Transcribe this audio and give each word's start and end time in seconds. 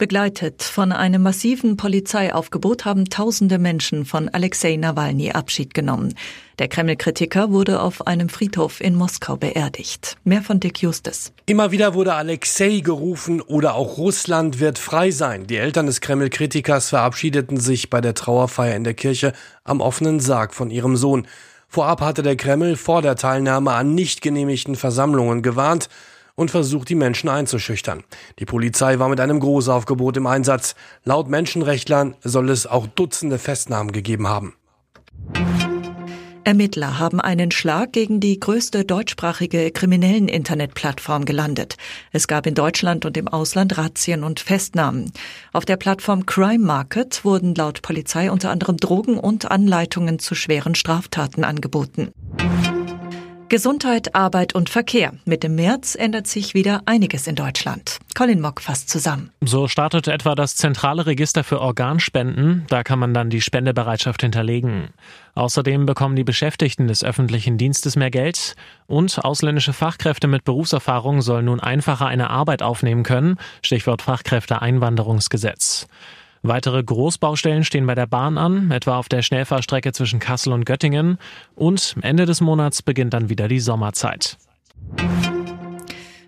Begleitet 0.00 0.62
von 0.62 0.92
einem 0.92 1.20
massiven 1.20 1.76
Polizeiaufgebot 1.76 2.86
haben 2.86 3.10
tausende 3.10 3.58
Menschen 3.58 4.06
von 4.06 4.30
Alexei 4.30 4.76
Nawalny 4.76 5.32
Abschied 5.32 5.74
genommen. 5.74 6.14
Der 6.58 6.68
Kreml-Kritiker 6.68 7.50
wurde 7.50 7.82
auf 7.82 8.06
einem 8.06 8.30
Friedhof 8.30 8.80
in 8.80 8.94
Moskau 8.94 9.36
beerdigt. 9.36 10.16
Mehr 10.24 10.40
von 10.40 10.58
Dick 10.58 10.80
Justus. 10.80 11.32
Immer 11.44 11.70
wieder 11.70 11.92
wurde 11.92 12.14
Alexei 12.14 12.80
gerufen 12.80 13.42
oder 13.42 13.74
auch 13.74 13.98
Russland 13.98 14.58
wird 14.58 14.78
frei 14.78 15.10
sein. 15.10 15.46
Die 15.46 15.58
Eltern 15.58 15.84
des 15.84 16.00
Kreml-Kritikers 16.00 16.88
verabschiedeten 16.88 17.60
sich 17.60 17.90
bei 17.90 18.00
der 18.00 18.14
Trauerfeier 18.14 18.76
in 18.76 18.84
der 18.84 18.94
Kirche 18.94 19.34
am 19.64 19.82
offenen 19.82 20.18
Sarg 20.18 20.54
von 20.54 20.70
ihrem 20.70 20.96
Sohn. 20.96 21.26
Vorab 21.68 22.00
hatte 22.00 22.22
der 22.22 22.36
Kreml 22.36 22.76
vor 22.76 23.02
der 23.02 23.16
Teilnahme 23.16 23.72
an 23.72 23.94
nicht 23.94 24.22
genehmigten 24.22 24.76
Versammlungen 24.76 25.42
gewarnt 25.42 25.90
und 26.40 26.50
versucht, 26.50 26.88
die 26.88 26.94
Menschen 26.94 27.28
einzuschüchtern. 27.28 28.02
Die 28.38 28.46
Polizei 28.46 28.98
war 28.98 29.10
mit 29.10 29.20
einem 29.20 29.40
Großaufgebot 29.40 30.16
im 30.16 30.26
Einsatz. 30.26 30.74
Laut 31.04 31.28
Menschenrechtlern 31.28 32.14
soll 32.24 32.48
es 32.48 32.66
auch 32.66 32.86
Dutzende 32.86 33.38
Festnahmen 33.38 33.92
gegeben 33.92 34.26
haben. 34.26 34.54
Ermittler 36.44 36.98
haben 36.98 37.20
einen 37.20 37.50
Schlag 37.50 37.92
gegen 37.92 38.20
die 38.20 38.40
größte 38.40 38.86
deutschsprachige 38.86 39.70
kriminellen 39.70 40.28
Internetplattform 40.28 41.26
gelandet. 41.26 41.76
Es 42.10 42.26
gab 42.26 42.46
in 42.46 42.54
Deutschland 42.54 43.04
und 43.04 43.18
im 43.18 43.28
Ausland 43.28 43.76
Razzien 43.76 44.24
und 44.24 44.40
Festnahmen. 44.40 45.12
Auf 45.52 45.66
der 45.66 45.76
Plattform 45.76 46.24
Crime 46.24 46.64
Market 46.64 47.22
wurden 47.22 47.54
laut 47.54 47.82
Polizei 47.82 48.30
unter 48.30 48.50
anderem 48.50 48.78
Drogen 48.78 49.18
und 49.18 49.50
Anleitungen 49.50 50.18
zu 50.18 50.34
schweren 50.34 50.74
Straftaten 50.74 51.44
angeboten. 51.44 52.12
Gesundheit, 53.50 54.14
Arbeit 54.14 54.54
und 54.54 54.70
Verkehr. 54.70 55.12
Mit 55.24 55.42
dem 55.42 55.56
März 55.56 55.96
ändert 55.96 56.28
sich 56.28 56.54
wieder 56.54 56.82
einiges 56.86 57.26
in 57.26 57.34
Deutschland. 57.34 57.98
Colin 58.16 58.40
Mock 58.40 58.60
fasst 58.60 58.88
zusammen. 58.88 59.32
So 59.40 59.66
startet 59.66 60.06
etwa 60.06 60.36
das 60.36 60.54
zentrale 60.54 61.04
Register 61.04 61.42
für 61.42 61.60
Organspenden. 61.60 62.64
Da 62.68 62.84
kann 62.84 63.00
man 63.00 63.12
dann 63.12 63.28
die 63.28 63.40
Spendebereitschaft 63.40 64.22
hinterlegen. 64.22 64.90
Außerdem 65.34 65.84
bekommen 65.84 66.14
die 66.14 66.22
Beschäftigten 66.22 66.86
des 66.86 67.02
öffentlichen 67.02 67.58
Dienstes 67.58 67.96
mehr 67.96 68.12
Geld 68.12 68.54
und 68.86 69.18
ausländische 69.24 69.72
Fachkräfte 69.72 70.28
mit 70.28 70.44
Berufserfahrung 70.44 71.20
sollen 71.20 71.46
nun 71.46 71.58
einfacher 71.58 72.06
eine 72.06 72.30
Arbeit 72.30 72.62
aufnehmen 72.62 73.02
können. 73.02 73.36
Stichwort 73.62 74.02
Fachkräfteeinwanderungsgesetz. 74.02 75.88
Weitere 76.42 76.82
Großbaustellen 76.82 77.64
stehen 77.64 77.86
bei 77.86 77.94
der 77.94 78.06
Bahn 78.06 78.38
an, 78.38 78.70
etwa 78.70 78.98
auf 78.98 79.08
der 79.08 79.22
Schnellfahrstrecke 79.22 79.92
zwischen 79.92 80.20
Kassel 80.20 80.52
und 80.52 80.64
Göttingen. 80.64 81.18
Und 81.54 81.96
Ende 82.00 82.24
des 82.24 82.40
Monats 82.40 82.82
beginnt 82.82 83.12
dann 83.12 83.28
wieder 83.28 83.46
die 83.46 83.60
Sommerzeit. 83.60 84.38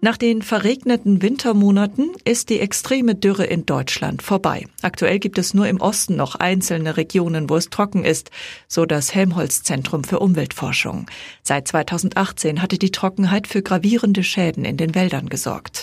Nach 0.00 0.16
den 0.16 0.42
verregneten 0.42 1.22
Wintermonaten 1.22 2.12
ist 2.24 2.50
die 2.50 2.60
extreme 2.60 3.16
Dürre 3.16 3.44
in 3.44 3.66
Deutschland 3.66 4.22
vorbei. 4.22 4.66
Aktuell 4.82 5.18
gibt 5.18 5.38
es 5.38 5.54
nur 5.54 5.66
im 5.66 5.80
Osten 5.80 6.14
noch 6.14 6.36
einzelne 6.36 6.96
Regionen, 6.96 7.50
wo 7.50 7.56
es 7.56 7.70
trocken 7.70 8.04
ist, 8.04 8.30
so 8.68 8.86
das 8.86 9.14
Helmholtz 9.14 9.64
Zentrum 9.64 10.04
für 10.04 10.20
Umweltforschung. 10.20 11.06
Seit 11.42 11.66
2018 11.66 12.62
hatte 12.62 12.78
die 12.78 12.92
Trockenheit 12.92 13.48
für 13.48 13.62
gravierende 13.62 14.22
Schäden 14.22 14.64
in 14.64 14.76
den 14.76 14.94
Wäldern 14.94 15.28
gesorgt. 15.28 15.82